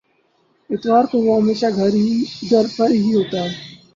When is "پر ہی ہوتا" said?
2.77-3.43